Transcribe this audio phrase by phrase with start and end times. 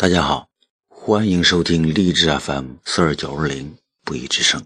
[0.00, 0.48] 大家好，
[0.86, 4.64] 欢迎收听励志 FM 四二九二零不一之声。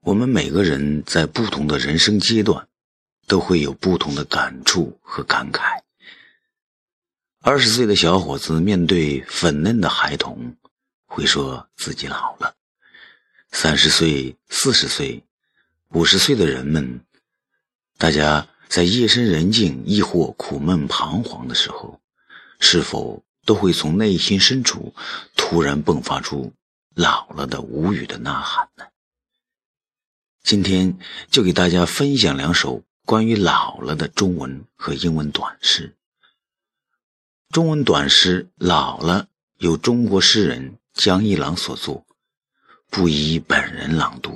[0.00, 2.68] 我们每个人在不同的人生阶段，
[3.26, 5.80] 都会有不同的感触和感慨。
[7.40, 10.54] 二十岁的小伙子面对粉嫩的孩童，
[11.06, 12.52] 会说自己老了；
[13.52, 15.24] 三十岁、四十岁、
[15.92, 17.00] 五十岁的人们，
[17.96, 21.98] 大家在夜深人静亦或苦闷彷徨的时候。
[22.66, 24.94] 是否都会从内心深处
[25.36, 26.54] 突然迸发出
[26.94, 28.86] 老了的无语的呐喊呢？
[30.42, 30.98] 今天
[31.30, 35.94] 就给大家分享两首关于老了的中文和英文短诗。
[37.50, 39.24] 中文短诗《老了》
[39.58, 42.06] 由中国诗人江一郎所作，
[42.88, 44.34] 不宜本人朗读。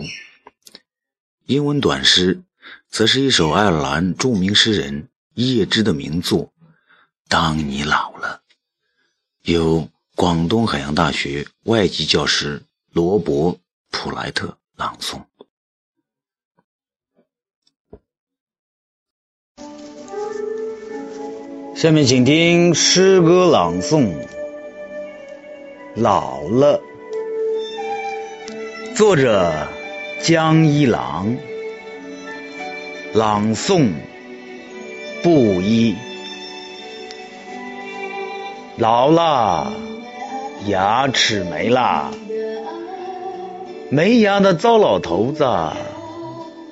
[1.46, 2.42] 英文短诗
[2.90, 6.52] 则是一首爱尔兰著名诗人叶芝的名作。
[7.28, 8.40] 当你老了，
[9.42, 13.52] 由广东海洋大学外籍教师罗伯·
[13.90, 15.20] 普莱特朗诵。
[21.76, 24.06] 下面请听诗歌朗诵
[25.96, 26.80] 《老了》，
[28.96, 29.68] 作者
[30.22, 31.36] 江一郎，
[33.12, 33.92] 朗诵
[35.22, 35.94] 布衣。
[38.78, 39.72] 老了，
[40.68, 42.12] 牙齿没了，
[43.90, 45.44] 没牙的糟老头子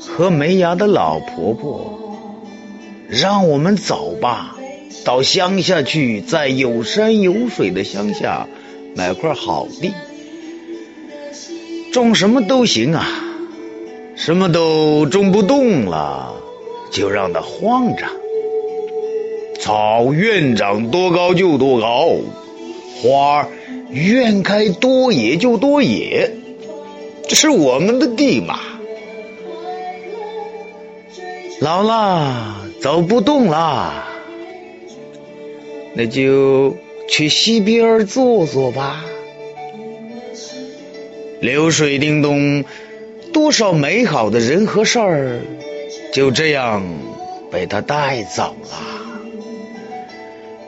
[0.08, 2.16] 和没牙的老婆婆，
[3.08, 4.54] 让我们走吧，
[5.04, 8.46] 到乡下去，在有山有水的乡下
[8.94, 9.92] 买块好地，
[11.92, 13.04] 种什么都行啊，
[14.14, 16.36] 什么都种不动了，
[16.92, 18.06] 就让它荒着。
[19.60, 22.16] 草愿长多高就多高，
[23.02, 23.48] 花
[23.90, 26.30] 愿开多野就多野，
[27.28, 28.58] 这是我们的地嘛。
[31.60, 34.04] 老了走不动了，
[35.94, 36.76] 那就
[37.08, 39.04] 去溪边坐坐吧。
[41.40, 42.64] 流水叮咚，
[43.32, 45.40] 多少美好的人和事儿
[46.12, 46.82] 就这样
[47.50, 49.05] 被他带走了。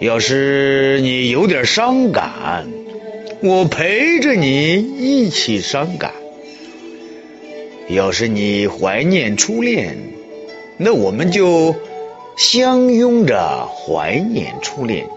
[0.00, 2.69] 要是你有点伤感，
[3.42, 6.12] 我陪着你一起伤感；
[7.88, 9.98] 要是你怀念初恋，
[10.76, 11.75] 那我们就
[12.36, 15.09] 相拥着怀念初恋，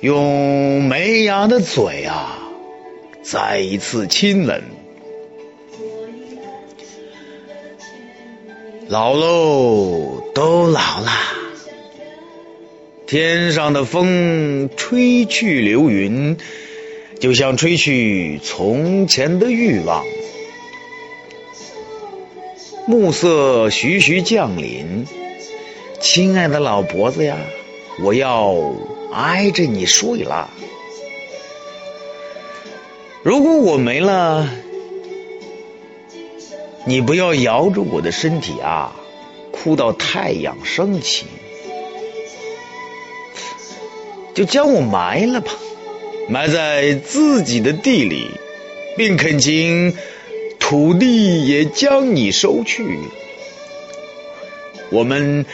[0.00, 2.38] 用没牙的嘴啊，
[3.22, 4.62] 再一次亲吻。
[8.88, 11.41] 老喽，都老了。
[13.12, 16.38] 天上的风吹去流云，
[17.20, 20.02] 就像吹去从前的欲望。
[22.86, 25.06] 暮色徐徐降临，
[26.00, 27.36] 亲爱的老婆子呀，
[28.02, 28.56] 我要
[29.12, 30.48] 挨着你睡了。
[33.22, 34.48] 如果我没了，
[36.86, 38.96] 你不要摇着我的身体啊，
[39.50, 41.26] 哭到太阳升起。
[44.34, 45.52] 就将我埋了吧，
[46.28, 48.28] 埋在自己的地里，
[48.96, 49.94] 并恳请
[50.58, 52.98] 土地也将你收去。
[54.90, 55.46] 我们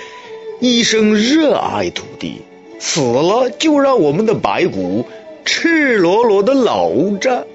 [0.61, 2.43] 一生热爱土地，
[2.79, 5.07] 死了就让我们的白骨
[5.45, 7.47] 赤裸裸的露着，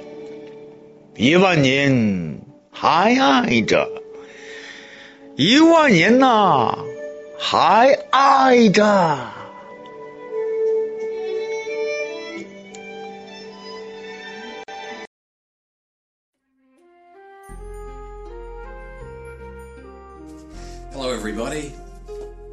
[1.16, 2.40] 一万年
[2.72, 3.90] 还爱着，
[5.36, 6.78] 一万年呐，
[7.38, 9.33] 还爱着。
[20.94, 21.74] Hello, everybody.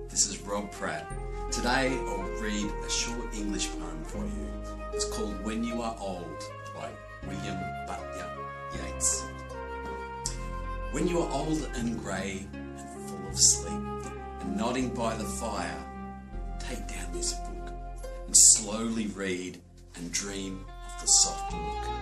[0.09, 1.07] This is Rob Pratt.
[1.53, 4.49] Today I'll read a short English poem for you.
[4.95, 6.43] It's called When You Are Old
[6.75, 6.89] by
[7.27, 8.27] William Butler
[8.73, 9.27] Yeats.
[10.93, 15.85] When you are old and grey and full of sleep and nodding by the fire,
[16.59, 17.75] take down this book
[18.25, 19.59] and slowly read
[19.97, 22.01] and dream of the soft look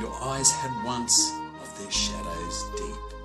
[0.00, 1.32] your eyes had once
[1.62, 3.21] of their shadows deep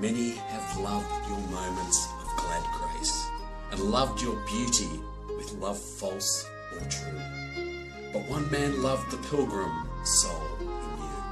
[0.00, 3.26] Many have loved your moments of glad grace,
[3.70, 4.90] and loved your beauty
[5.36, 7.20] with love false or true.
[8.12, 11.22] But one man loved the pilgrim soul in you,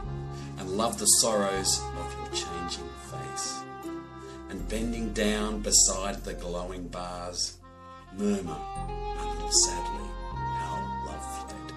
[0.59, 3.63] and loved the sorrows of your changing face.
[4.49, 7.59] And bending down beside the glowing bars,
[8.17, 11.77] murmur a little sadly, how love fitted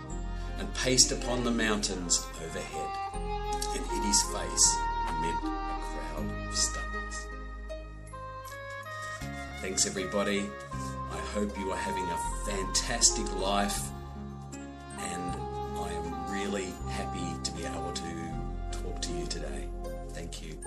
[0.60, 4.76] and paced upon the mountains overhead and hid his face
[5.10, 5.75] amid
[9.60, 10.50] Thanks, everybody.
[11.12, 13.78] I hope you are having a fantastic life,
[14.54, 15.36] and
[15.78, 18.32] I am really happy to be able to
[18.72, 19.68] talk to you today.
[20.14, 20.58] Thank you.